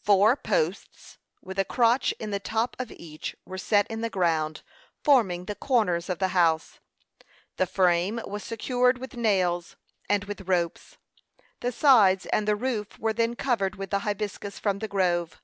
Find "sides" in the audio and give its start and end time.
11.72-12.24